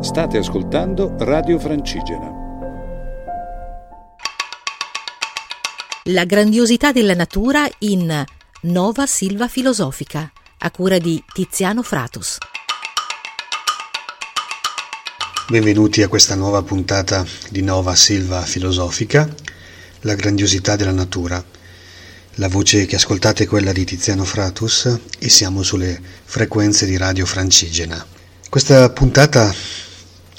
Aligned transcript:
State 0.00 0.38
ascoltando 0.38 1.16
Radio 1.18 1.58
Francigena. 1.58 2.30
La 6.04 6.24
grandiosità 6.24 6.92
della 6.92 7.14
natura 7.14 7.68
in 7.80 8.24
Nova 8.62 9.06
Silva 9.06 9.48
Filosofica, 9.48 10.30
a 10.58 10.70
cura 10.70 10.98
di 10.98 11.20
Tiziano 11.32 11.82
Fratus. 11.82 12.38
Benvenuti 15.48 16.02
a 16.02 16.08
questa 16.08 16.36
nuova 16.36 16.62
puntata 16.62 17.26
di 17.50 17.62
Nova 17.62 17.96
Silva 17.96 18.42
Filosofica, 18.42 19.28
la 20.02 20.14
grandiosità 20.14 20.76
della 20.76 20.92
natura. 20.92 21.44
La 22.34 22.48
voce 22.48 22.86
che 22.86 22.94
ascoltate 22.94 23.42
è 23.42 23.46
quella 23.48 23.72
di 23.72 23.84
Tiziano 23.84 24.24
Fratus 24.24 24.96
e 25.18 25.28
siamo 25.28 25.64
sulle 25.64 26.00
frequenze 26.24 26.86
di 26.86 26.96
Radio 26.96 27.26
Francigena. 27.26 28.06
Questa 28.48 28.88
puntata 28.90 29.52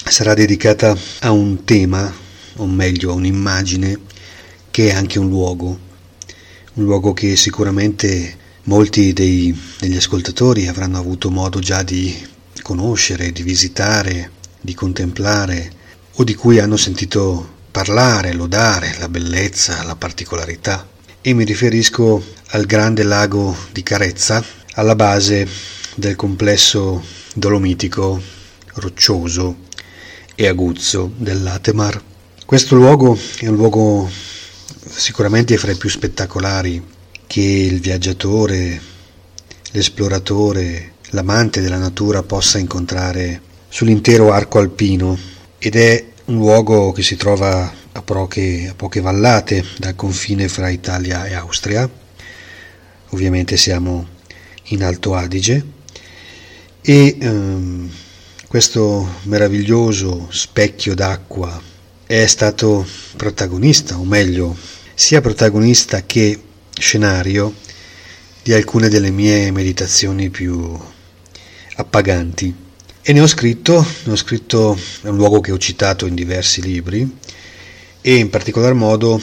sarà 0.04 0.34
dedicata 0.34 0.96
a 1.20 1.30
un 1.30 1.64
tema, 1.64 2.12
o 2.56 2.66
meglio 2.66 3.10
a 3.10 3.14
un'immagine, 3.14 3.98
che 4.70 4.88
è 4.88 4.92
anche 4.92 5.18
un 5.18 5.28
luogo, 5.28 5.78
un 6.74 6.84
luogo 6.84 7.12
che 7.12 7.36
sicuramente 7.36 8.36
molti 8.64 9.12
dei, 9.12 9.58
degli 9.78 9.96
ascoltatori 9.96 10.68
avranno 10.68 10.98
avuto 10.98 11.30
modo 11.30 11.58
già 11.58 11.82
di 11.82 12.14
conoscere, 12.62 13.32
di 13.32 13.42
visitare, 13.42 14.30
di 14.60 14.74
contemplare 14.74 15.72
o 16.14 16.24
di 16.24 16.34
cui 16.34 16.58
hanno 16.58 16.76
sentito 16.76 17.58
parlare, 17.70 18.32
lodare 18.32 18.96
la 18.98 19.08
bellezza, 19.08 19.82
la 19.84 19.96
particolarità. 19.96 20.88
E 21.20 21.32
mi 21.34 21.44
riferisco 21.44 22.22
al 22.48 22.66
grande 22.66 23.02
lago 23.02 23.56
di 23.72 23.82
Carezza, 23.82 24.44
alla 24.74 24.94
base 24.94 25.46
del 25.94 26.16
complesso 26.16 27.02
dolomitico 27.34 28.20
roccioso 28.74 29.68
e 30.34 30.46
aguzzo 30.46 31.12
dell'Atemar. 31.16 32.02
Questo 32.44 32.74
luogo 32.74 33.18
è 33.38 33.46
un 33.46 33.56
luogo 33.56 34.10
sicuramente 34.88 35.56
fra 35.56 35.70
i 35.70 35.76
più 35.76 35.88
spettacolari 35.88 36.84
che 37.26 37.40
il 37.40 37.80
viaggiatore, 37.80 38.80
l'esploratore, 39.70 40.94
l'amante 41.10 41.60
della 41.60 41.78
natura 41.78 42.22
possa 42.22 42.58
incontrare 42.58 43.40
sull'intero 43.68 44.32
arco 44.32 44.58
alpino 44.58 45.16
ed 45.58 45.76
è 45.76 46.04
un 46.26 46.36
luogo 46.36 46.92
che 46.92 47.02
si 47.02 47.16
trova 47.16 47.72
a 47.92 48.02
poche, 48.02 48.68
a 48.70 48.74
poche 48.74 49.00
vallate 49.00 49.64
dal 49.78 49.94
confine 49.94 50.48
fra 50.48 50.68
Italia 50.68 51.24
e 51.26 51.34
Austria. 51.34 51.88
Ovviamente 53.10 53.56
siamo 53.56 54.06
in 54.64 54.82
Alto 54.82 55.14
Adige 55.14 55.64
e 56.80 57.16
ehm, 57.20 57.90
questo 58.50 59.20
meraviglioso 59.26 60.26
specchio 60.28 60.96
d'acqua 60.96 61.62
è 62.04 62.26
stato 62.26 62.84
protagonista, 63.16 63.96
o 63.96 64.04
meglio, 64.04 64.56
sia 64.92 65.20
protagonista 65.20 66.02
che 66.04 66.42
scenario 66.76 67.54
di 68.42 68.52
alcune 68.52 68.88
delle 68.88 69.12
mie 69.12 69.52
meditazioni 69.52 70.30
più 70.30 70.76
appaganti. 71.76 72.52
E 73.00 73.12
ne 73.12 73.20
ho 73.20 73.28
scritto, 73.28 73.86
ne 74.06 74.12
ho 74.12 74.16
scritto, 74.16 74.76
è 75.02 75.06
un 75.06 75.16
luogo 75.16 75.40
che 75.40 75.52
ho 75.52 75.58
citato 75.58 76.06
in 76.06 76.16
diversi 76.16 76.60
libri 76.60 77.08
e 78.00 78.14
in 78.16 78.30
particolar 78.30 78.74
modo 78.74 79.22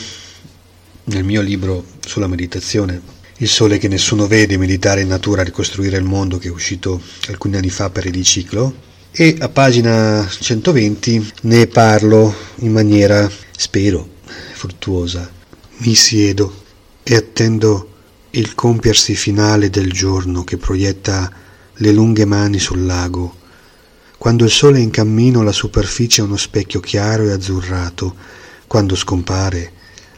nel 1.04 1.26
mio 1.26 1.42
libro 1.42 1.84
sulla 2.00 2.28
meditazione, 2.28 3.02
Il 3.40 3.50
sole 3.50 3.78
che 3.78 3.90
nessuno 3.90 4.26
vede, 4.26 4.58
meditare 4.58 5.02
in 5.02 5.10
natura, 5.10 5.44
ricostruire 5.44 5.98
il 5.98 6.06
mondo, 6.06 6.38
che 6.38 6.48
è 6.48 6.52
uscito 6.52 7.02
alcuni 7.28 7.58
anni 7.58 7.70
fa 7.70 7.90
per 7.90 8.08
Ediciclo, 8.08 8.87
e 9.20 9.36
a 9.40 9.50
pagina 9.50 10.28
120 10.30 11.32
ne 11.42 11.66
parlo 11.66 12.32
in 12.58 12.72
maniera, 12.72 13.28
spero, 13.58 14.08
fruttuosa. 14.54 15.28
Mi 15.78 15.96
siedo 15.96 16.66
e 17.02 17.16
attendo 17.16 17.94
il 18.30 18.54
compiersi 18.54 19.16
finale 19.16 19.72
del 19.72 19.92
giorno 19.92 20.44
che 20.44 20.58
proietta 20.58 21.32
le 21.78 21.92
lunghe 21.92 22.26
mani 22.26 22.60
sul 22.60 22.86
lago. 22.86 23.38
Quando 24.20 24.44
il 24.44 24.52
sole 24.52 24.78
è 24.78 24.82
in 24.82 24.92
cammino 24.92 25.42
la 25.42 25.52
superficie 25.52 26.22
è 26.22 26.26
uno 26.26 26.38
specchio 26.38 26.80
chiaro 26.80 27.24
e 27.24 27.32
azzurrato. 27.32 28.14
Quando 28.68 28.96
scompare, 28.96 29.72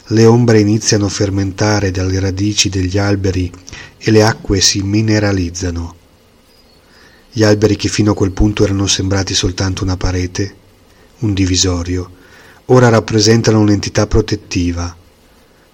le 0.07 0.25
ombre 0.25 0.59
iniziano 0.59 1.05
a 1.05 1.09
fermentare 1.09 1.91
dalle 1.91 2.19
radici 2.19 2.67
degli 2.67 2.97
alberi 2.97 3.49
e 3.97 4.11
le 4.11 4.23
acque 4.23 4.59
si 4.59 4.81
mineralizzano. 4.81 5.98
Gli 7.31 7.43
alberi 7.43 7.75
che 7.75 7.89
fino 7.89 8.11
a 8.11 8.15
quel 8.15 8.31
punto 8.31 8.63
erano 8.63 8.87
sembrati 8.87 9.35
soltanto 9.35 9.83
una 9.83 9.97
parete, 9.97 10.55
un 11.19 11.33
divisorio, 11.33 12.09
ora 12.65 12.89
rappresentano 12.89 13.59
un'entità 13.59 14.07
protettiva, 14.07 14.95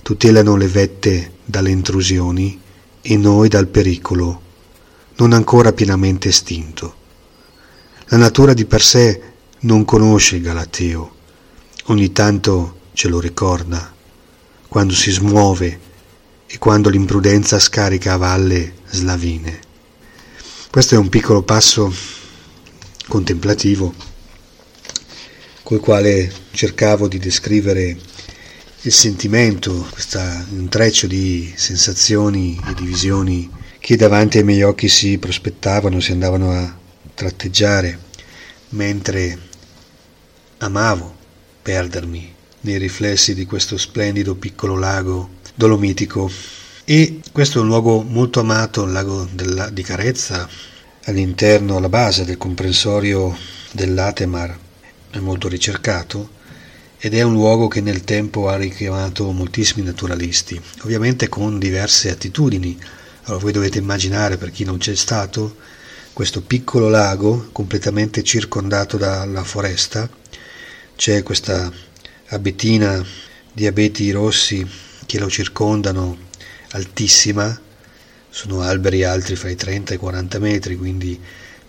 tutelano 0.02 0.58
le 0.58 0.68
vette 0.68 1.32
dalle 1.46 1.72
intrusioni 1.72 2.60
e 3.02 3.18
noi 3.18 3.48
dal 3.48 3.68
pericolo, 3.68 4.42
non 5.16 5.32
ancora 5.32 5.72
pienamente 5.72 6.28
estinto. 6.28 6.96
La 8.08 8.18
natura 8.18 8.54
di 8.54 8.66
per 8.66 8.82
sé 8.82 9.22
non 9.62 9.86
conosce 9.86 10.36
il 10.36 10.42
Galateo, 10.42 11.16
ogni 11.86 12.12
tanto 12.12 12.80
ce 12.94 13.08
lo 13.08 13.20
ricorda, 13.20 13.94
quando 14.68 14.94
si 14.94 15.10
smuove 15.10 15.80
e 16.46 16.58
quando 16.58 16.90
l'imprudenza 16.90 17.60
scarica 17.60 18.14
a 18.14 18.18
valle 18.18 18.74
slavine. 18.90 19.65
Questo 20.76 20.96
è 20.96 20.98
un 20.98 21.08
piccolo 21.08 21.42
passo 21.42 21.90
contemplativo 23.08 23.94
col 25.64 25.80
quale 25.80 26.30
cercavo 26.52 27.08
di 27.08 27.18
descrivere 27.18 27.98
il 28.82 28.92
sentimento, 28.92 29.88
questo 29.90 30.20
intreccio 30.50 31.08
di 31.08 31.54
sensazioni 31.56 32.60
e 32.68 32.74
di 32.74 32.84
visioni 32.84 33.50
che 33.80 33.96
davanti 33.96 34.40
ai 34.40 34.44
miei 34.44 34.64
occhi 34.64 34.90
si 34.90 35.18
prospettavano, 35.18 36.02
si 36.02 36.12
andavano 36.12 36.52
a 36.52 36.78
tratteggiare, 37.14 37.98
mentre 38.72 39.40
amavo 40.58 41.16
perdermi 41.62 42.36
nei 42.60 42.78
riflessi 42.80 43.34
di 43.34 43.46
questo 43.46 43.78
splendido 43.78 44.36
piccolo 44.36 44.78
lago 44.78 45.36
dolomitico 45.56 46.30
e 46.88 47.20
questo 47.32 47.58
è 47.58 47.62
un 47.62 47.68
luogo 47.68 48.04
molto 48.04 48.40
amato, 48.40 48.84
il 48.84 48.92
lago 48.92 49.28
della, 49.32 49.72
di 49.72 49.82
Carezza, 49.82 50.48
all'interno, 51.06 51.78
alla 51.78 51.90
base 51.90 52.26
del 52.26 52.38
comprensorio 52.38 53.36
dell'Atemar, 53.72 54.56
è 55.10 55.18
molto 55.18 55.48
ricercato 55.48 56.30
ed 57.00 57.16
è 57.16 57.24
un 57.24 57.34
luogo 57.34 57.68
che 57.68 57.82
nel 57.82 58.04
tempo 58.04 58.50
ha 58.50 58.56
richiamato 58.56 59.32
moltissimi 59.32 59.84
naturalisti, 59.84 60.62
ovviamente 60.84 61.28
con 61.28 61.58
diverse 61.58 62.12
attitudini. 62.12 62.78
Allora 63.24 63.42
voi 63.42 63.52
dovete 63.52 63.80
immaginare, 63.80 64.38
per 64.38 64.52
chi 64.52 64.64
non 64.64 64.78
c'è 64.78 64.94
stato, 64.94 65.56
questo 66.14 66.44
piccolo 66.44 66.88
lago 66.88 67.50
completamente 67.52 68.22
circondato 68.22 68.98
dalla 68.98 69.44
foresta, 69.44 70.08
c'è 70.96 71.24
questa 71.24 71.72
abetina 72.28 73.04
di 73.52 73.66
abeti 73.66 74.12
rossi 74.12 74.66
che 75.08 75.20
lo 75.20 75.30
circondano 75.32 76.26
altissima, 76.76 77.60
sono 78.30 78.62
alberi 78.62 79.04
altri 79.04 79.36
fra 79.36 79.50
i 79.50 79.56
30 79.56 79.94
e 79.94 79.96
i 79.96 80.00
40 80.00 80.40
metri, 80.40 80.76
quindi 80.76 81.20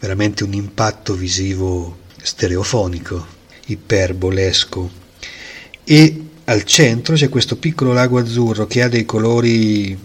veramente 0.01 0.45
un 0.45 0.53
impatto 0.53 1.15
visivo 1.15 1.99
stereofonico, 2.21 3.25
iperbolesco. 3.67 4.91
E 5.85 6.25
al 6.45 6.65
centro 6.65 7.15
c'è 7.15 7.29
questo 7.29 7.57
piccolo 7.57 7.93
lago 7.93 8.19
azzurro 8.19 8.67
che 8.67 8.83
ha 8.83 8.89
dei 8.89 9.05
colori 9.05 9.97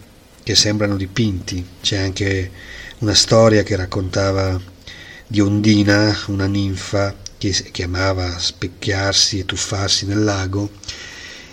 che 0.44 0.56
sembrano 0.56 0.96
dipinti, 0.96 1.66
c'è 1.82 1.98
anche 1.98 2.52
una 3.00 3.16
storia 3.16 3.64
che 3.64 3.76
raccontava 3.76 4.60
di 5.26 5.40
Ondina, 5.40 6.16
una 6.28 6.46
ninfa 6.46 7.16
che, 7.38 7.50
che 7.72 7.84
amava 7.84 8.38
specchiarsi 8.38 9.40
e 9.40 9.46
tuffarsi 9.46 10.06
nel 10.06 10.24
lago 10.24 10.70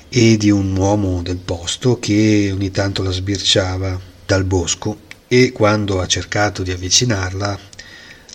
e 0.08 0.36
di 0.36 0.50
un 0.50 0.74
uomo 0.76 1.22
del 1.22 1.36
posto 1.36 1.98
che 1.98 2.50
ogni 2.52 2.70
tanto 2.70 3.02
la 3.02 3.10
sbirciava 3.10 4.00
dal 4.24 4.44
bosco 4.44 5.06
e 5.28 5.52
quando 5.52 6.00
ha 6.00 6.06
cercato 6.06 6.62
di 6.62 6.70
avvicinarla 6.70 7.58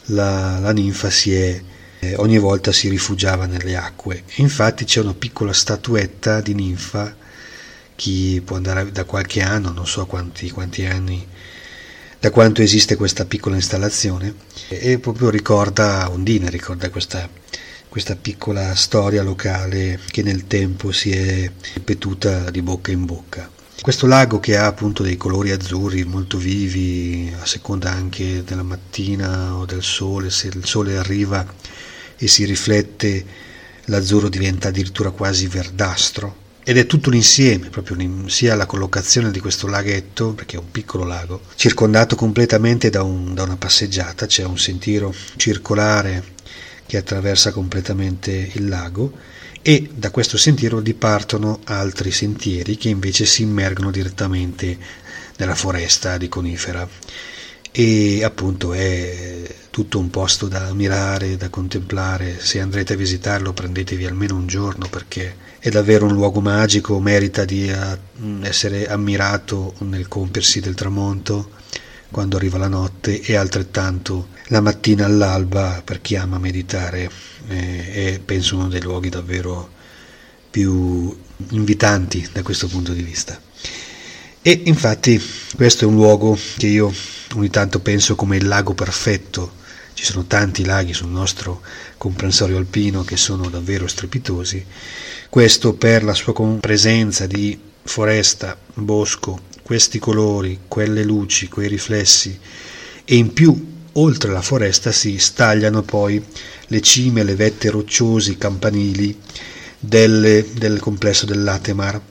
la, 0.08 0.60
la 0.60 0.72
ninfa 0.72 1.10
si 1.10 1.34
è, 1.34 1.62
eh, 2.00 2.16
ogni 2.16 2.38
volta 2.38 2.72
si 2.72 2.90
rifugiava 2.90 3.46
nelle 3.46 3.76
acque. 3.76 4.24
Infatti 4.36 4.86
c'è 4.86 5.00
una 5.00 5.14
piccola 5.14 5.54
statuetta 5.54 6.42
di 6.42 6.54
ninfa, 6.54 7.16
chi 7.96 8.42
può 8.44 8.58
andare 8.58 8.92
da 8.92 9.06
qualche 9.06 9.42
anno, 9.42 9.72
non 9.72 9.88
so 9.88 10.06
quanti, 10.06 10.50
quanti 10.52 10.86
anni, 10.86 11.26
da 12.20 12.30
quanto 12.30 12.62
esiste 12.62 12.96
questa 12.96 13.26
piccola 13.26 13.56
installazione, 13.56 14.36
e 14.68 15.00
proprio 15.00 15.30
ricorda 15.30 16.10
Ondina, 16.12 16.50
ricorda 16.50 16.90
questa 16.90 17.28
questa 17.94 18.16
piccola 18.16 18.74
storia 18.74 19.22
locale 19.22 20.00
che 20.10 20.24
nel 20.24 20.48
tempo 20.48 20.92
si 20.92 21.12
è 21.12 21.52
ripetuta 21.76 22.50
di 22.50 22.64
bocca 22.64 22.90
in 22.90 23.06
bocca. 23.06 23.48
Questo 23.80 24.08
lago 24.08 24.40
che 24.40 24.58
ha 24.58 24.66
appunto 24.66 25.04
dei 25.04 25.16
colori 25.16 25.52
azzurri 25.52 26.04
molto 26.04 26.40
vivi, 26.40 27.32
a 27.40 27.46
seconda 27.46 27.92
anche 27.92 28.44
della 28.44 28.64
mattina 28.64 29.54
o 29.54 29.66
del 29.66 29.84
sole, 29.84 30.32
se 30.32 30.48
il 30.48 30.66
sole 30.66 30.98
arriva 30.98 31.46
e 32.18 32.28
si 32.28 32.46
riflette, 32.46 33.26
l'azzurro 33.86 34.28
diventa 34.28 34.70
addirittura 34.70 35.12
quasi 35.12 35.46
verdastro. 35.46 36.38
Ed 36.64 36.80
è 36.80 36.88
tutto 36.88 37.10
un 37.10 37.16
insieme, 37.16 37.70
proprio 37.70 38.28
sia 38.28 38.56
la 38.56 38.66
collocazione 38.66 39.30
di 39.30 39.40
questo 39.40 39.68
laghetto, 39.68 40.32
perché 40.32 40.56
è 40.56 40.60
un 40.60 40.72
piccolo 40.72 41.04
lago, 41.04 41.42
circondato 41.54 42.16
completamente 42.16 42.90
da, 42.90 43.04
un, 43.04 43.36
da 43.36 43.44
una 43.44 43.58
passeggiata, 43.58 44.26
c'è 44.26 44.44
un 44.46 44.58
sentiero 44.58 45.14
circolare 45.36 46.33
che 46.94 46.98
attraversa 47.00 47.52
completamente 47.52 48.52
il 48.54 48.68
lago 48.68 49.12
e 49.64 49.90
da 49.96 50.12
questo 50.12 50.38
sentiero 50.38 50.80
dipartono 50.80 51.62
altri 51.64 52.12
sentieri 52.12 52.78
che 52.78 52.90
invece 52.90 53.26
si 53.26 53.42
immergono 53.42 53.90
direttamente 53.90 54.78
nella 55.38 55.56
foresta 55.56 56.18
di 56.18 56.30
conifera 56.30 56.88
e 57.72 58.24
appunto 58.24 58.74
è 58.74 59.42
tutto 59.72 59.98
un 59.98 60.12
posto 60.12 60.48
da 60.48 60.68
ammirare, 60.68 61.36
da 61.36 61.50
contemplare. 61.50 62.40
Se 62.40 62.60
andrete 62.60 62.94
a 62.94 62.98
visitarlo 62.98 63.54
prendetevi 63.54 64.06
almeno 64.06 64.36
un 64.36 64.46
giorno 64.46 64.88
perché 64.88 65.36
è 65.58 65.70
davvero 65.72 66.06
un 66.06 66.14
luogo 66.14 66.42
magico, 66.42 67.00
merita 67.00 67.44
di 67.44 67.68
eh, 67.72 67.98
essere 68.42 68.88
ammirato 68.88 69.74
nel 69.80 70.08
compiersi 70.08 70.60
del 70.60 70.76
tramonto 70.76 71.50
quando 72.12 72.38
arriva 72.38 72.60
la 72.60 72.68
notte 72.68 73.20
e 73.20 73.36
altrettanto 73.36 74.33
la 74.48 74.62
mattina 74.62 75.06
all'alba 75.06 75.82
per 75.84 76.02
chi 76.02 76.16
ama 76.16 76.38
meditare 76.38 77.10
eh, 77.48 78.14
è 78.14 78.20
penso 78.20 78.58
uno 78.58 78.68
dei 78.68 78.82
luoghi 78.82 79.10
davvero 79.10 79.70
più 80.50 81.18
invitanti 81.50 82.28
da 82.32 82.44
questo 82.44 82.68
punto 82.68 82.94
di 82.94 83.02
vista. 83.02 83.40
E 84.42 84.62
infatti 84.66 85.22
questo 85.56 85.86
è 85.86 85.88
un 85.88 85.96
luogo 85.96 86.38
che 86.58 86.68
io 86.68 86.94
ogni 87.36 87.50
tanto 87.50 87.80
penso 87.80 88.16
come 88.16 88.38
il 88.38 88.48
lago 88.48 88.74
perfetto. 88.74 89.62
Ci 89.94 90.04
sono 90.04 90.26
tanti 90.26 90.66
laghi 90.66 90.94
sul 90.94 91.10
nostro 91.10 91.62
comprensorio 91.98 92.58
alpino 92.58 93.04
che 93.04 93.16
sono 93.16 93.50
davvero 93.50 93.88
strepitosi. 93.88 94.66
Questo 95.30 95.74
per 95.74 96.04
la 96.04 96.14
sua 96.14 96.34
presenza 96.60 97.26
di 97.26 97.58
foresta, 97.84 98.58
bosco, 98.74 99.40
questi 99.62 99.98
colori, 99.98 100.60
quelle 100.68 101.04
luci, 101.04 101.48
quei 101.48 101.68
riflessi 101.68 102.38
e 103.06 103.16
in 103.16 103.34
più 103.34 103.73
oltre 103.94 104.32
la 104.32 104.42
foresta 104.42 104.92
si 104.92 105.18
stagliano 105.18 105.82
poi 105.82 106.24
le 106.68 106.82
cime, 106.82 107.24
le 107.24 107.36
vette 107.36 107.70
rocciosi, 107.70 108.38
campanili 108.38 109.18
del, 109.80 110.46
del 110.54 110.80
complesso 110.80 111.26
dell'Atemar 111.26 112.02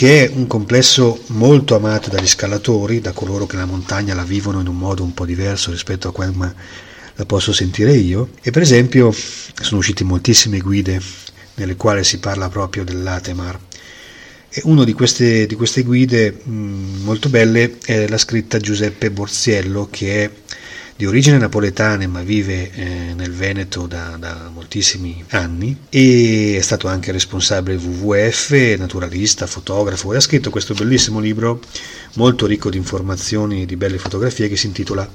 che 0.00 0.24
è 0.24 0.30
un 0.32 0.46
complesso 0.46 1.24
molto 1.26 1.74
amato 1.74 2.08
dagli 2.08 2.26
scalatori, 2.26 3.02
da 3.02 3.12
coloro 3.12 3.44
che 3.44 3.56
la 3.56 3.66
montagna 3.66 4.14
la 4.14 4.24
vivono 4.24 4.60
in 4.60 4.66
un 4.66 4.78
modo 4.78 5.02
un 5.02 5.12
po' 5.12 5.26
diverso 5.26 5.70
rispetto 5.70 6.08
a 6.08 6.12
come 6.12 6.54
la 7.16 7.26
posso 7.26 7.52
sentire 7.52 7.92
io. 7.92 8.30
E 8.40 8.50
per 8.50 8.62
esempio 8.62 9.12
sono 9.12 9.80
uscite 9.80 10.02
moltissime 10.02 10.58
guide 10.60 10.98
nelle 11.56 11.76
quali 11.76 12.02
si 12.02 12.18
parla 12.18 12.48
proprio 12.48 12.82
dell'Atemar. 12.82 13.58
E 14.48 14.62
una 14.64 14.84
di 14.84 14.94
queste, 14.94 15.46
di 15.46 15.54
queste 15.54 15.82
guide 15.82 16.40
mh, 16.42 16.50
mm, 16.50 17.02
molto 17.02 17.28
belle 17.28 17.76
è 17.84 18.08
la 18.08 18.16
scritta 18.16 18.58
Giuseppe 18.58 19.10
Borziello, 19.10 19.88
che 19.90 20.24
è 20.24 20.30
di 21.00 21.06
origine 21.06 21.38
napoletana 21.38 22.06
ma 22.08 22.20
vive 22.20 22.70
eh, 22.74 23.14
nel 23.14 23.32
Veneto 23.32 23.86
da, 23.86 24.18
da, 24.18 24.50
moltissimi 24.52 25.24
anni 25.30 25.74
e 25.88 26.56
è 26.58 26.60
stato 26.60 26.88
anche 26.88 27.10
responsabile 27.10 27.78
WWF, 27.78 28.76
naturalista, 28.76 29.46
fotografo 29.46 30.12
e 30.12 30.18
ha 30.18 30.20
scritto 30.20 30.50
questo 30.50 30.74
bellissimo 30.74 31.18
libro 31.18 31.62
molto 32.16 32.44
ricco 32.44 32.68
di 32.68 32.76
informazioni 32.76 33.62
e 33.62 33.66
di 33.66 33.76
belle 33.76 33.96
fotografie 33.96 34.46
che 34.50 34.56
si 34.56 34.66
intitola 34.66 35.10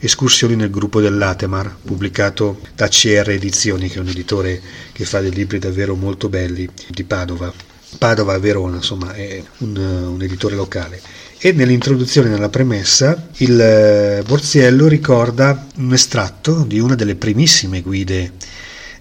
Escursioni 0.00 0.56
nel 0.56 0.70
gruppo 0.70 1.00
dell'Atemar, 1.00 1.76
pubblicato 1.84 2.60
da 2.74 2.88
CR 2.88 3.30
Edizioni, 3.30 3.88
che 3.88 3.98
è 3.98 4.00
un 4.00 4.08
editore 4.08 4.60
che 4.92 5.04
fa 5.04 5.20
dei 5.20 5.32
libri 5.32 5.58
davvero 5.60 5.94
molto 5.94 6.28
belli 6.28 6.68
di 6.88 7.04
Padova. 7.04 7.52
Padova 7.96 8.38
Verona, 8.38 8.76
insomma, 8.76 9.12
è 9.12 9.42
un, 9.58 9.76
un 9.76 10.22
editore 10.22 10.54
locale 10.54 11.00
e 11.40 11.52
nell'introduzione, 11.52 12.28
nella 12.28 12.48
premessa, 12.48 13.28
il 13.36 13.60
eh, 13.60 14.22
Borziello 14.26 14.88
ricorda 14.88 15.66
un 15.76 15.92
estratto 15.92 16.64
di 16.64 16.80
una 16.80 16.96
delle 16.96 17.14
primissime 17.14 17.80
guide 17.80 18.32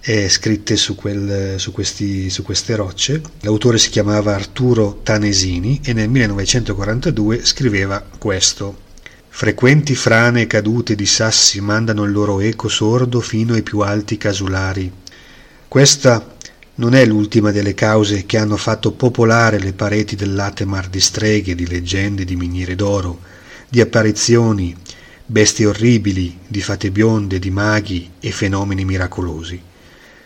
eh, 0.01 0.29
scritte 0.29 0.75
su, 0.75 0.95
quel, 0.95 1.59
su, 1.59 1.71
questi, 1.71 2.29
su, 2.29 2.43
queste 2.43 2.75
rocce. 2.75 3.21
L'autore 3.41 3.79
si 3.79 3.89
chiamava 3.89 4.35
Arturo 4.35 4.99
Tanesini 5.01 5.81
e 5.83 5.93
nel 5.93 6.09
1942 6.09 7.43
scriveva 7.43 8.05
questo. 8.17 8.85
Frequenti 9.29 9.95
frane 9.95 10.47
cadute 10.47 10.95
di 10.95 11.05
sassi 11.05 11.59
mandano 11.59 12.03
il 12.03 12.11
loro 12.11 12.39
eco 12.39 12.69
sordo 12.69 13.19
fino 13.19 13.53
ai 13.53 13.63
più 13.63 13.79
alti 13.79 14.17
casulari. 14.17 14.91
Questa 15.67 16.36
non 16.77 16.93
è 16.93 17.05
l'ultima 17.05 17.51
delle 17.51 17.73
cause 17.73 18.25
che 18.25 18.37
hanno 18.37 18.57
fatto 18.57 18.91
popolare 18.91 19.59
le 19.59 19.73
pareti 19.73 20.15
dell'Atemar 20.15 20.89
di 20.89 20.99
streghe, 20.99 21.55
di 21.55 21.67
leggende, 21.67 22.23
di 22.23 22.35
miniere 22.35 22.75
d'oro, 22.75 23.19
di 23.67 23.81
apparizioni, 23.81 24.75
bestie 25.25 25.65
orribili, 25.65 26.37
di 26.47 26.61
fate 26.61 26.91
bionde, 26.91 27.39
di 27.39 27.49
maghi 27.49 28.11
e 28.19 28.31
fenomeni 28.31 28.85
miracolosi. 28.85 29.59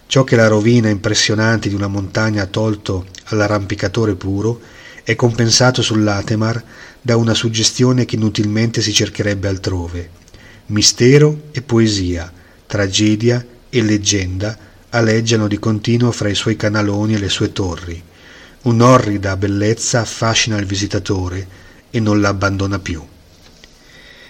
Ciò 0.06 0.25
che 0.25 0.36
la 0.36 0.48
rovina 0.48 0.89
impressionante 0.89 1.69
di 1.69 1.75
una 1.75 1.88
montagna 1.88 2.44
ha 2.44 2.48
tolto 2.48 3.06
all'arrampicatore 3.25 4.15
puro 4.15 4.59
è 5.03 5.15
compensato 5.15 5.81
sull'Atemar 5.81 6.62
da 7.01 7.15
una 7.15 7.33
suggestione 7.33 8.03
che 8.03 8.15
inutilmente 8.15 8.81
si 8.81 8.92
cercherebbe 8.92 9.48
altrove. 9.48 10.09
Mistero 10.68 11.44
e 11.51 11.62
poesia, 11.62 12.31
tragedia 12.68 13.44
e 13.69 13.81
leggenda 13.81 14.69
aleggiano 14.91 15.47
di 15.47 15.59
continuo 15.59 16.11
fra 16.11 16.29
i 16.29 16.35
suoi 16.35 16.55
canaloni 16.55 17.15
e 17.15 17.19
le 17.19 17.29
sue 17.29 17.51
torri. 17.51 18.01
Un'orrida 18.63 19.38
bellezza 19.38 20.01
affascina 20.01 20.57
il 20.57 20.65
visitatore 20.65 21.47
e 21.89 21.99
non 21.99 22.21
l'abbandona 22.21 22.79
più. 22.79 23.03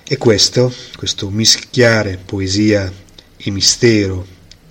E 0.03 0.17
questo, 0.17 0.73
questo 0.95 1.29
mischiare 1.29 2.19
poesia 2.23 2.91
e 3.37 3.51
mistero, 3.51 4.25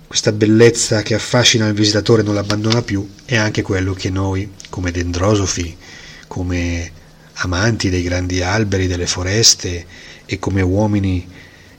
questa 0.07 0.31
bellezza 0.31 1.01
che 1.01 1.13
affascina 1.13 1.67
il 1.67 1.73
visitatore 1.73 2.21
e 2.21 2.25
non 2.25 2.35
l'abbandona 2.35 2.81
più, 2.81 3.07
è 3.25 3.35
anche 3.35 3.61
quello 3.61 3.93
che 3.93 4.09
noi, 4.09 4.49
come 4.69 4.91
dendrosofi, 4.91 5.75
come 6.27 6.91
amanti 7.33 7.89
dei 7.89 8.03
grandi 8.03 8.41
alberi, 8.41 8.87
delle 8.87 9.07
foreste 9.07 9.85
e 10.25 10.39
come 10.39 10.61
uomini 10.61 11.27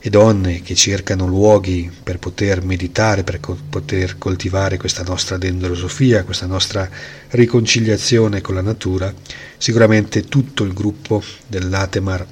e 0.05 0.09
donne 0.09 0.61
che 0.61 0.75
cercano 0.75 1.25
luoghi 1.25 1.89
per 2.03 2.19
poter 2.19 2.61
meditare, 2.61 3.23
per 3.23 3.39
co- 3.39 3.57
poter 3.69 4.17
coltivare 4.17 4.75
questa 4.75 5.01
nostra 5.01 5.37
dendrosofia, 5.37 6.25
questa 6.25 6.45
nostra 6.45 6.89
riconciliazione 7.29 8.41
con 8.41 8.55
la 8.55 8.61
natura, 8.61 9.13
sicuramente 9.57 10.25
tutto 10.25 10.65
il 10.65 10.73
gruppo 10.73 11.23
dell'Atemar 11.47 12.27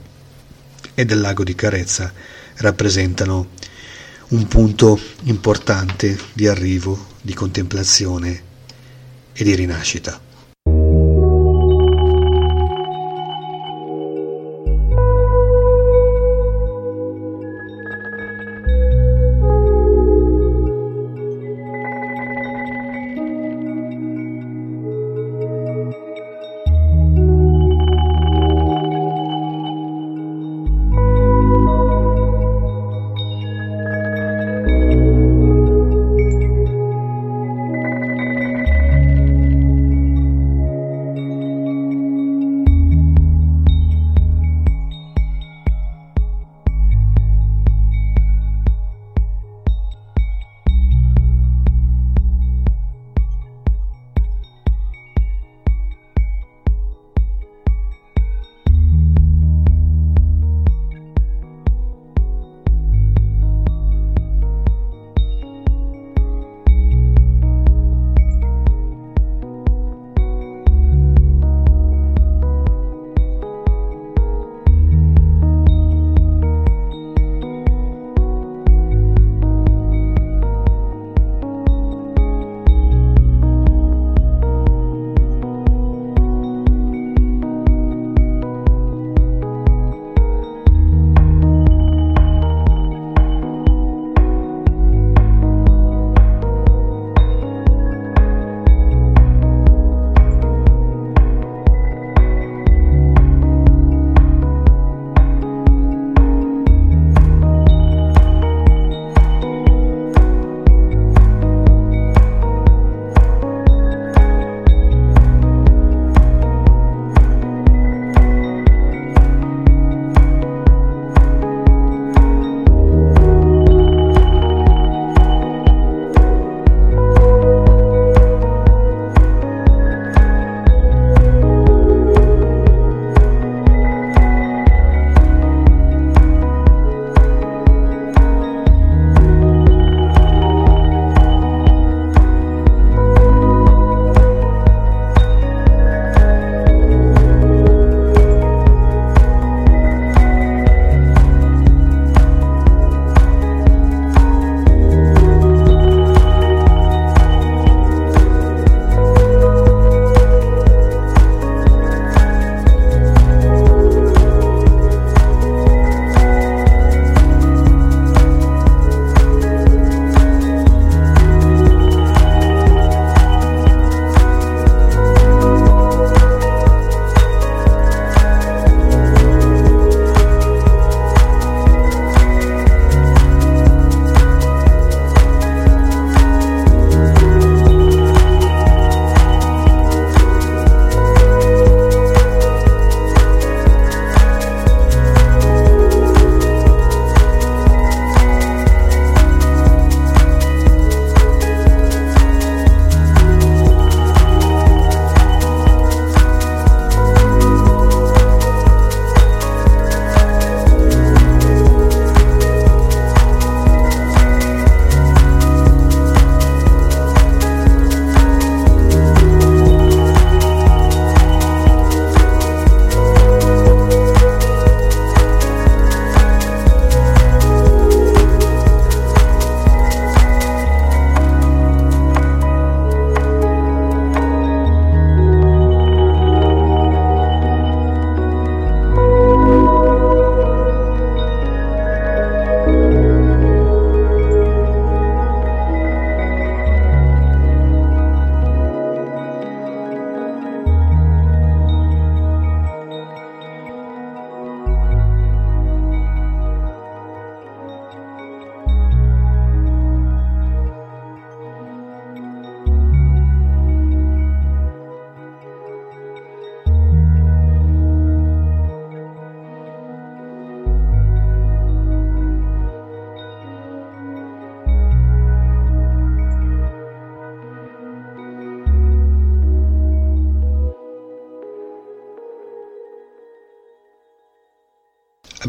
e 0.94 1.06
del 1.06 1.22
lago 1.22 1.46
di 1.46 1.56
Carezza 1.56 2.12
rappresentano 2.56 3.52
un 4.32 4.48
punto 4.50 5.00
importante 5.24 6.20
di 6.34 6.48
arrivo, 6.48 7.08
di 7.22 7.34
contemplazione 7.34 8.42
e 9.32 9.44
di 9.46 9.56
rinascita. 9.56 10.31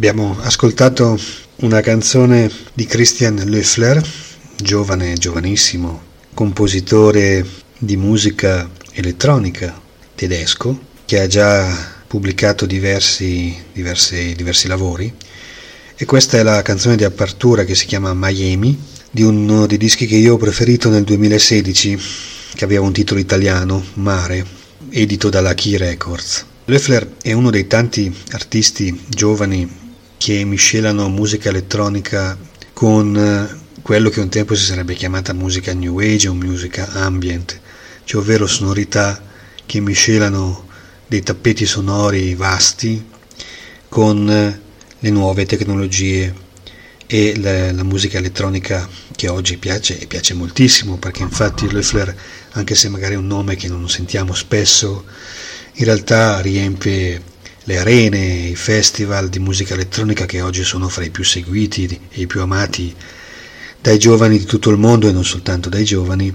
Abbiamo 0.05 0.37
ascoltato 0.41 1.17
una 1.59 1.81
canzone 1.81 2.51
di 2.75 2.87
Christian 2.87 3.41
Löffler, 3.47 4.05
giovane, 4.57 5.13
giovanissimo, 5.15 6.03
compositore 6.35 7.47
di 7.79 7.97
musica 7.97 8.69
elettronica 8.95 9.81
tedesco, 10.17 10.77
che 11.05 11.21
ha 11.21 11.29
già 11.29 11.73
pubblicato 12.09 12.67
diversi, 12.67 13.57
diversi, 13.73 14.35
diversi 14.35 14.67
lavori 14.67 15.15
e 15.95 16.05
questa 16.05 16.37
è 16.37 16.43
la 16.43 16.63
canzone 16.63 16.97
di 16.97 17.05
apertura 17.05 17.63
che 17.63 17.77
si 17.77 17.87
chiama 17.87 18.13
Miami, 18.13 18.77
di 19.09 19.23
uno 19.23 19.69
dei 19.69 19.79
dischi 19.79 20.07
che 20.07 20.17
io 20.17 20.35
ho 20.35 20.37
preferito 20.37 20.89
nel 20.89 21.05
2016, 21.05 21.99
che 22.57 22.65
aveva 22.65 22.83
un 22.83 22.93
titolo 22.93 23.21
italiano, 23.21 23.81
Mare, 23.95 24.45
edito 24.91 25.29
dalla 25.29 25.55
Key 25.55 25.77
Records. 25.77 26.45
Loeffler 26.65 27.19
è 27.23 27.33
uno 27.33 27.51
dei 27.51 27.69
tanti 27.69 28.13
artisti 28.33 29.05
giovani 29.07 29.82
che 30.23 30.45
miscelano 30.45 31.09
musica 31.09 31.49
elettronica 31.49 32.38
con 32.73 33.17
eh, 33.17 33.81
quello 33.83 34.09
che 34.09 34.21
un 34.21 34.29
tempo 34.29 34.55
si 34.55 34.62
sarebbe 34.62 34.95
chiamata 34.95 35.33
musica 35.33 35.75
new 35.75 35.99
age 35.99 36.29
o 36.29 36.35
musica 36.35 36.88
ambient, 36.93 37.59
cioè 38.05 38.23
ovvero 38.23 38.47
sonorità 38.47 39.21
che 39.67 39.81
miscelano 39.81 40.69
dei 41.09 41.25
tappeti 41.25 41.67
sonori 41.67 42.37
vasti 42.37 43.05
con 43.88 44.31
eh, 44.31 44.61
le 44.97 45.11
nuove 45.11 45.45
tecnologie 45.45 46.33
e 47.09 47.37
la, 47.41 47.73
la, 47.73 47.83
musica 47.83 48.19
elettronica 48.19 48.88
che 49.17 49.26
oggi 49.26 49.57
piace 49.57 49.99
e 49.99 50.07
piace 50.07 50.35
moltissimo 50.35 50.99
perché 50.99 51.23
infatti 51.23 51.69
Loeffler 51.69 52.17
anche 52.52 52.76
se 52.76 52.88
magari 52.88 53.14
è 53.14 53.19
un 53.19 53.26
nome 53.26 53.57
che 53.57 53.67
non 53.67 53.91
sentiamo 53.91 54.35
spesso 54.35 55.05
in 55.73 55.85
realtà 55.85 56.38
riempie 56.38 57.31
le 57.64 57.78
arene, 57.78 58.49
i 58.49 58.57
festival 58.57 59.28
di 59.28 59.38
musica 59.38 59.75
elettronica 59.75 60.26
che 60.26 60.40
oggi 60.40 60.64
sono 60.64 60.88
fra 60.88 61.04
i 61.04 61.11
più 61.11 61.23
seguiti 61.23 62.09
e 62.11 62.23
i 62.23 62.26
più 62.26 62.40
amati 62.40 62.95
dai 63.81 63.99
giovani 63.99 64.38
di 64.38 64.45
tutto 64.45 64.71
il 64.71 64.78
mondo 64.78 65.09
e 65.09 65.12
non 65.12 65.25
soltanto 65.25 65.69
dai 65.69 65.85
giovani, 65.85 66.33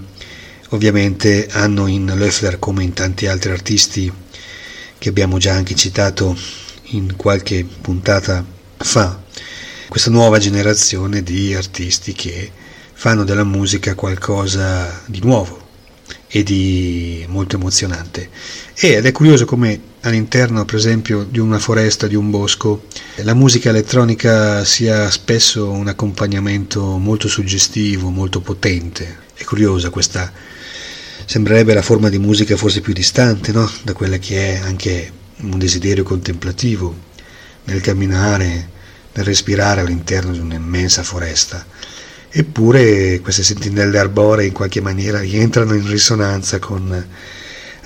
ovviamente 0.70 1.48
hanno 1.50 1.86
in 1.86 2.12
Loeffler 2.14 2.58
come 2.58 2.82
in 2.82 2.92
tanti 2.92 3.26
altri 3.26 3.50
artisti 3.50 4.12
che 4.96 5.08
abbiamo 5.08 5.38
già 5.38 5.52
anche 5.52 5.74
citato 5.74 6.36
in 6.90 7.14
qualche 7.16 7.66
puntata 7.80 8.44
fa, 8.76 9.22
questa 9.88 10.10
nuova 10.10 10.38
generazione 10.38 11.22
di 11.22 11.54
artisti 11.54 12.12
che 12.12 12.50
fanno 12.92 13.24
della 13.24 13.44
musica 13.44 13.94
qualcosa 13.94 15.02
di 15.06 15.20
nuovo 15.22 15.66
e 16.26 16.42
di 16.42 17.24
molto 17.28 17.56
emozionante. 17.56 18.28
Ed 18.74 19.04
è 19.06 19.12
curioso 19.12 19.44
come 19.44 19.87
all'interno, 20.02 20.64
per 20.64 20.76
esempio, 20.76 21.24
di 21.24 21.38
una 21.38 21.58
foresta, 21.58 22.06
di 22.06 22.14
un 22.14 22.30
bosco, 22.30 22.84
la 23.16 23.34
musica 23.34 23.70
elettronica 23.70 24.64
sia 24.64 25.10
spesso 25.10 25.70
un 25.70 25.88
accompagnamento 25.88 26.98
molto 26.98 27.28
suggestivo, 27.28 28.10
molto 28.10 28.40
potente. 28.40 29.26
È 29.34 29.44
curiosa 29.44 29.90
questa, 29.90 30.32
sembrerebbe 31.24 31.74
la 31.74 31.82
forma 31.82 32.08
di 32.08 32.18
musica 32.18 32.56
forse 32.56 32.80
più 32.80 32.92
distante 32.92 33.52
no? 33.52 33.70
da 33.82 33.92
quella 33.92 34.18
che 34.18 34.54
è 34.54 34.58
anche 34.58 35.12
un 35.40 35.58
desiderio 35.58 36.04
contemplativo 36.04 37.06
nel 37.64 37.80
camminare, 37.80 38.68
nel 39.12 39.24
respirare 39.24 39.80
all'interno 39.80 40.32
di 40.32 40.38
un'immensa 40.38 41.02
foresta. 41.02 41.64
Eppure 42.30 43.20
queste 43.20 43.42
sentinelle 43.42 43.98
arboree 43.98 44.46
in 44.46 44.52
qualche 44.52 44.80
maniera 44.80 45.20
rientrano 45.20 45.74
in 45.74 45.86
risonanza 45.88 46.58
con 46.58 47.06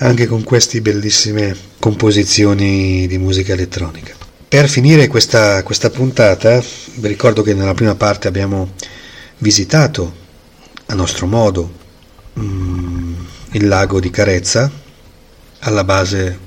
anche 0.03 0.27
con 0.27 0.43
queste 0.43 0.81
bellissime 0.81 1.55
composizioni 1.79 3.07
di 3.07 3.17
musica 3.17 3.53
elettronica. 3.53 4.13
Per 4.47 4.67
finire 4.67 5.07
questa, 5.07 5.63
questa 5.63 5.89
puntata, 5.89 6.61
vi 6.95 7.07
ricordo 7.07 7.41
che 7.41 7.53
nella 7.53 7.73
prima 7.73 7.95
parte 7.95 8.27
abbiamo 8.27 8.73
visitato 9.37 10.21
a 10.87 10.93
nostro 10.93 11.25
modo 11.25 11.71
mm, 12.37 13.13
il 13.51 13.67
lago 13.67 14.01
di 14.01 14.09
Carezza, 14.09 14.69
alla 15.59 15.85
base 15.85 16.39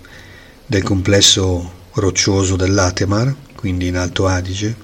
del 0.66 0.82
complesso 0.82 1.72
roccioso 1.94 2.56
dell'Atemar, 2.56 3.34
quindi 3.54 3.86
in 3.86 3.96
Alto 3.96 4.26
Adige, 4.26 4.76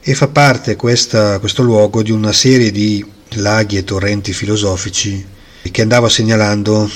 e 0.00 0.14
fa 0.14 0.28
parte 0.28 0.76
questa, 0.76 1.38
questo 1.38 1.62
luogo 1.62 2.02
di 2.02 2.10
una 2.10 2.32
serie 2.32 2.70
di 2.70 3.04
laghi 3.34 3.76
e 3.76 3.84
torrenti 3.84 4.32
filosofici 4.32 5.32
che 5.70 5.82
andavo 5.82 6.08
segnalando 6.08 6.88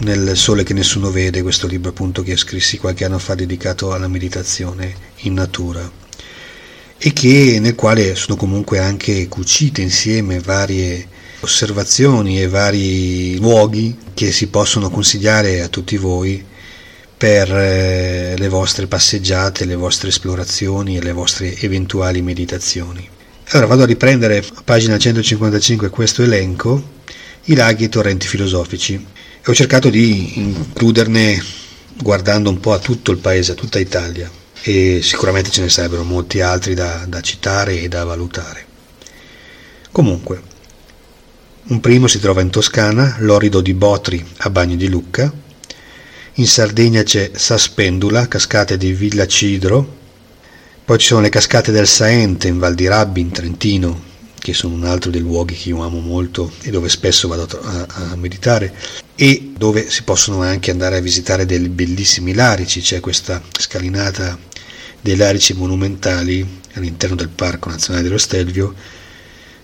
nel 0.00 0.36
Sole 0.36 0.62
che 0.62 0.74
nessuno 0.74 1.10
vede, 1.10 1.42
questo 1.42 1.66
libro 1.66 1.90
appunto 1.90 2.22
che 2.22 2.36
scrissi 2.36 2.78
qualche 2.78 3.04
anno 3.04 3.18
fa 3.18 3.34
dedicato 3.34 3.92
alla 3.92 4.08
meditazione 4.08 4.94
in 5.22 5.34
natura 5.34 5.90
e 7.00 7.12
che, 7.12 7.58
nel 7.60 7.74
quale 7.74 8.14
sono 8.14 8.36
comunque 8.36 8.78
anche 8.78 9.28
cucite 9.28 9.82
insieme 9.82 10.40
varie 10.40 11.06
osservazioni 11.40 12.40
e 12.40 12.48
vari 12.48 13.38
luoghi 13.38 13.96
che 14.14 14.32
si 14.32 14.48
possono 14.48 14.90
consigliare 14.90 15.60
a 15.60 15.68
tutti 15.68 15.96
voi 15.96 16.44
per 17.16 17.52
eh, 17.52 18.34
le 18.36 18.48
vostre 18.48 18.86
passeggiate, 18.86 19.64
le 19.64 19.76
vostre 19.76 20.08
esplorazioni 20.08 20.96
e 20.96 21.02
le 21.02 21.12
vostre 21.12 21.56
eventuali 21.58 22.22
meditazioni. 22.22 23.08
Allora 23.50 23.66
vado 23.66 23.82
a 23.84 23.86
riprendere 23.86 24.38
a 24.38 24.62
pagina 24.62 24.98
155 24.98 25.88
questo 25.90 26.22
elenco, 26.22 26.96
i 27.44 27.54
laghi 27.54 27.84
e 27.84 27.88
torrenti 27.88 28.26
filosofici 28.26 29.16
ho 29.48 29.54
cercato 29.54 29.88
di 29.88 30.38
includerne 30.40 31.42
guardando 32.02 32.50
un 32.50 32.60
po' 32.60 32.74
a 32.74 32.78
tutto 32.78 33.12
il 33.12 33.16
paese, 33.16 33.52
a 33.52 33.54
tutta 33.54 33.78
Italia 33.78 34.30
e 34.60 35.00
sicuramente 35.02 35.48
ce 35.48 35.62
ne 35.62 35.70
sarebbero 35.70 36.04
molti 36.04 36.42
altri 36.42 36.74
da, 36.74 37.06
da 37.08 37.22
citare 37.22 37.80
e 37.80 37.88
da 37.88 38.04
valutare. 38.04 38.66
Comunque, 39.90 40.42
un 41.68 41.80
primo 41.80 42.08
si 42.08 42.18
trova 42.18 42.42
in 42.42 42.50
Toscana, 42.50 43.16
l'Orido 43.20 43.62
di 43.62 43.72
Botri 43.72 44.22
a 44.38 44.50
Bagno 44.50 44.76
di 44.76 44.88
Lucca, 44.88 45.32
in 46.34 46.46
Sardegna 46.46 47.02
c'è 47.02 47.30
Saspendula, 47.34 48.28
cascate 48.28 48.76
di 48.76 48.92
Villa 48.92 49.26
Cidro, 49.26 49.96
poi 50.84 50.98
ci 50.98 51.06
sono 51.06 51.22
le 51.22 51.30
cascate 51.30 51.72
del 51.72 51.86
Saente 51.86 52.48
in 52.48 52.58
Val 52.58 52.74
di 52.74 52.86
Rabbi 52.86 53.22
in 53.22 53.30
Trentino, 53.30 54.02
che 54.38 54.52
sono 54.52 54.74
un 54.74 54.84
altro 54.84 55.10
dei 55.10 55.22
luoghi 55.22 55.54
che 55.54 55.70
io 55.70 55.82
amo 55.82 56.00
molto 56.00 56.52
e 56.60 56.70
dove 56.70 56.90
spesso 56.90 57.28
vado 57.28 57.48
a, 57.62 57.86
a 58.10 58.16
meditare 58.16 59.06
e 59.20 59.50
dove 59.56 59.90
si 59.90 60.04
possono 60.04 60.42
anche 60.42 60.70
andare 60.70 60.96
a 60.96 61.00
visitare 61.00 61.44
dei 61.44 61.58
bellissimi 61.68 62.34
larici, 62.34 62.80
c'è 62.80 63.00
questa 63.00 63.42
scalinata 63.58 64.38
dei 65.00 65.16
larici 65.16 65.54
monumentali 65.54 66.46
all'interno 66.74 67.16
del 67.16 67.28
Parco 67.28 67.68
Nazionale 67.68 68.04
dello 68.04 68.16
Stelvio 68.16 68.72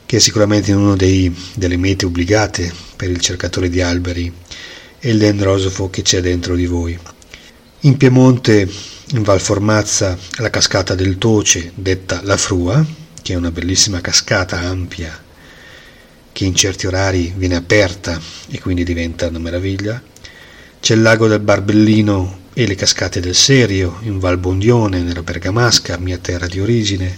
che 0.05 0.17
è 0.17 0.19
sicuramente 0.19 0.73
una 0.73 0.97
delle 0.97 1.77
mete 1.77 2.05
obbligate 2.05 2.73
per 2.97 3.11
il 3.11 3.21
cercatore 3.21 3.69
di 3.69 3.81
alberi 3.81 4.33
e 4.99 5.13
l'endrosofo 5.13 5.89
che 5.89 6.03
c'è 6.03 6.21
dentro 6.21 6.57
di 6.57 6.67
voi. 6.67 6.99
In 7.83 7.97
Piemonte, 7.97 8.69
in 9.13 9.23
Val 9.23 9.41
Formazza, 9.41 10.19
la 10.39 10.51
cascata 10.51 10.97
del 10.97 11.17
Toce, 11.17 11.71
detta 11.77 12.23
La 12.25 12.37
Frua, 12.37 12.85
che 13.23 13.35
è 13.35 13.37
una 13.37 13.53
bellissima 13.53 14.01
cascata 14.01 14.59
ampia 14.59 15.24
che 16.35 16.45
in 16.45 16.57
certi 16.57 16.89
orari 16.89 17.33
viene 17.37 17.55
aperta 17.55 18.21
e 18.51 18.61
quindi 18.61 18.83
diventa 18.83 19.29
una 19.29 19.39
meraviglia. 19.39 20.03
C'è 20.81 20.95
il 20.95 21.03
lago 21.03 21.29
del 21.29 21.39
Barbellino 21.39 22.41
e 22.53 22.67
le 22.67 22.75
cascate 22.75 23.21
del 23.21 23.37
Serio 23.37 23.99
in 24.03 24.19
Val 24.19 24.39
Bondione, 24.39 25.01
nella 25.01 25.23
Bergamasca, 25.23 25.97
mia 25.97 26.19
terra 26.19 26.49
di 26.49 26.59
origine, 26.59 27.17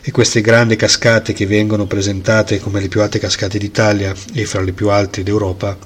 e 0.00 0.10
queste 0.10 0.40
grandi 0.40 0.74
cascate 0.74 1.32
che 1.32 1.46
vengono 1.46 1.86
presentate 1.86 2.58
come 2.58 2.80
le 2.80 2.88
più 2.88 3.00
alte 3.02 3.20
cascate 3.20 3.56
d'Italia 3.56 4.12
e 4.32 4.44
fra 4.46 4.62
le 4.62 4.72
più 4.72 4.88
alte 4.88 5.22
d'Europa, 5.22 5.78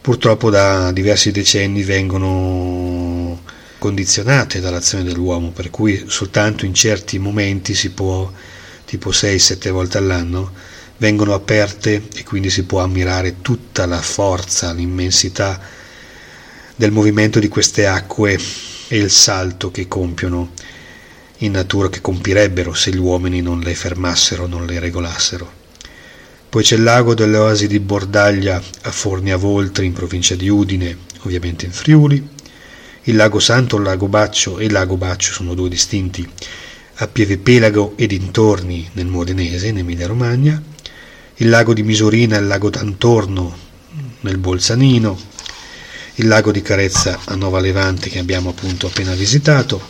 purtroppo 0.00 0.48
da 0.48 0.90
diversi 0.92 1.30
decenni 1.30 1.82
vengono 1.82 3.42
condizionate 3.76 4.60
dall'azione 4.60 5.04
dell'uomo, 5.04 5.50
per 5.50 5.68
cui 5.68 6.04
soltanto 6.06 6.64
in 6.64 6.72
certi 6.72 7.18
momenti 7.18 7.74
si 7.74 7.90
può, 7.90 8.32
tipo 8.86 9.10
6-7 9.10 9.70
volte 9.70 9.98
all'anno, 9.98 10.52
vengono 11.00 11.32
aperte 11.32 12.08
e 12.14 12.24
quindi 12.24 12.50
si 12.50 12.64
può 12.64 12.80
ammirare 12.80 13.40
tutta 13.40 13.86
la 13.86 14.00
forza, 14.02 14.72
l'immensità 14.72 15.58
del 16.76 16.92
movimento 16.92 17.38
di 17.38 17.48
queste 17.48 17.86
acque 17.86 18.38
e 18.88 18.98
il 18.98 19.10
salto 19.10 19.70
che 19.70 19.88
compiono 19.88 20.52
in 21.38 21.52
natura, 21.52 21.88
che 21.88 22.02
compirebbero 22.02 22.74
se 22.74 22.90
gli 22.90 22.98
uomini 22.98 23.40
non 23.40 23.60
le 23.60 23.74
fermassero, 23.74 24.46
non 24.46 24.66
le 24.66 24.78
regolassero. 24.78 25.58
Poi 26.50 26.62
c'è 26.62 26.76
il 26.76 26.82
lago 26.82 27.14
delle 27.14 27.38
oasi 27.38 27.66
di 27.66 27.80
Bordaglia 27.80 28.60
a 28.82 28.90
Fornia 28.90 29.38
Voltri 29.38 29.86
in 29.86 29.94
provincia 29.94 30.34
di 30.34 30.48
Udine, 30.50 30.94
ovviamente 31.20 31.64
in 31.64 31.72
Friuli, 31.72 32.28
il 33.04 33.16
lago 33.16 33.38
Santo, 33.38 33.76
il 33.76 33.84
lago 33.84 34.06
Baccio 34.06 34.58
e 34.58 34.66
il 34.66 34.72
lago 34.72 34.98
Baccio 34.98 35.32
sono 35.32 35.54
due 35.54 35.70
distinti 35.70 36.28
a 36.96 37.08
Pieve 37.08 37.38
Pelago 37.38 37.94
e 37.96 38.06
dintorni 38.06 38.90
nel 38.92 39.06
Modenese, 39.06 39.68
in 39.68 39.78
Emilia 39.78 40.06
Romagna, 40.06 40.62
il 41.40 41.48
lago 41.48 41.72
di 41.72 41.82
Misurina 41.82 42.36
e 42.36 42.40
il 42.40 42.46
lago 42.46 42.68
d'Antorno 42.68 43.56
nel 44.20 44.36
Bolzanino, 44.36 45.18
il 46.16 46.28
lago 46.28 46.52
di 46.52 46.60
Carezza 46.60 47.20
a 47.24 47.34
Nova 47.34 47.60
Levante 47.60 48.10
che 48.10 48.18
abbiamo 48.18 48.50
appunto 48.50 48.86
appena 48.86 49.14
visitato, 49.14 49.80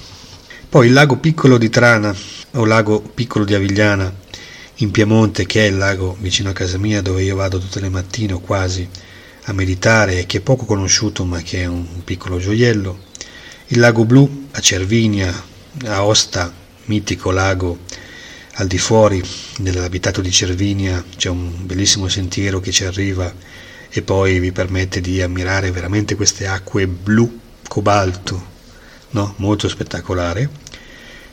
Poi 0.69 0.87
il 0.87 0.93
lago 0.93 1.17
piccolo 1.17 1.59
di 1.59 1.69
Trana 1.69 2.15
o 2.53 2.65
lago 2.65 3.01
piccolo 3.01 3.45
di 3.45 3.55
Avigliana 3.55 4.15
in 4.77 4.93
Piemonte, 4.93 5.45
che 5.45 5.65
è 5.65 5.69
il 5.69 5.77
lago 5.77 6.17
vicino 6.21 6.51
a 6.51 6.53
casa 6.53 6.79
mia 6.79 7.03
dove 7.03 7.25
io 7.25 7.35
vado 7.35 7.59
tutte 7.59 7.81
le 7.81 7.89
mattine 7.89 8.35
o 8.35 8.39
quasi 8.39 8.89
a 9.45 9.53
meditare 9.53 10.21
e 10.21 10.27
che 10.27 10.39
è 10.39 10.41
poco 10.43 10.65
conosciuto 10.67 11.25
ma 11.25 11.43
che 11.43 11.63
è 11.63 11.67
un 11.67 12.05
piccolo 12.05 12.39
gioiello. 12.39 12.97
Il 13.69 13.81
lago 13.81 14.05
blu 14.05 14.47
a 14.53 14.61
Cervinia, 14.61 15.35
a 15.87 16.05
Osta, 16.05 16.53
mitico 16.85 17.33
lago 17.33 17.79
al 18.55 18.67
di 18.67 18.79
fuori 18.79 19.23
dell'abitato 19.59 20.21
di 20.21 20.31
Cervinia, 20.31 21.05
c'è 21.17 21.29
un 21.29 21.67
bellissimo 21.67 22.09
sentiero 22.09 22.61
che 22.61 22.73
ci 22.73 22.85
arriva 22.85 23.33
e 23.89 24.03
poi 24.03 24.39
vi 24.39 24.53
permette 24.53 25.01
di 25.01 25.23
ammirare 25.23 25.71
veramente 25.71 26.15
queste 26.15 26.47
acque 26.47 26.87
blu 26.87 27.39
cobalto, 27.67 28.47
no? 29.11 29.35
molto 29.39 29.69
spettacolare. 29.69 30.49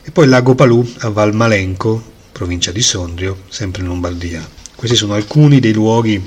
E 0.02 0.10
poi 0.10 0.24
il 0.24 0.30
lago 0.30 0.54
Palù 0.54 0.94
a 0.98 1.10
Valmalenco, 1.10 2.02
provincia 2.32 2.72
di 2.72 2.80
Sondrio, 2.80 3.42
sempre 3.48 3.82
in 3.82 3.88
Lombardia. 3.88 4.46
Questi 4.74 4.96
sono 4.96 5.14
alcuni 5.14 5.60
dei 5.60 5.72
luoghi, 5.72 6.20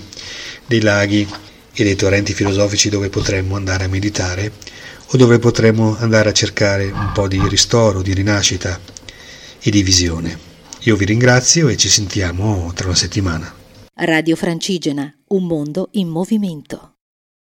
dei 0.66 0.82
laghi 0.82 1.28
e 1.74 1.84
dei 1.84 1.96
torrenti 1.96 2.34
filosofici 2.34 2.90
dove 2.90 3.10
potremmo 3.10 3.56
andare 3.56 3.86
a 3.86 3.88
meditare 3.88 4.52
o 5.14 5.18
dove 5.18 5.40
potremmo 5.40 5.98
andare 5.98 6.30
a 6.30 6.34
cercare 6.34 6.86
un 6.86 7.12
po' 7.14 7.28
di 7.28 7.42
ristoro, 7.48 8.02
di 8.02 8.14
rinascita 8.14 8.80
e 9.60 9.72
di 9.72 9.84
visione. 9.84 10.51
Io 10.84 10.96
vi 10.96 11.06
ringrazio 11.06 11.68
e 11.68 11.78
ci 11.78 11.90
sentiamo 11.90 12.72
tra 12.74 12.88
una 12.88 12.96
settimana. 12.96 13.54
Radio 13.94 14.36
Francigena, 14.36 15.14
un 15.28 15.46
mondo 15.46 15.90
in 15.92 16.08
movimento. 16.08 16.91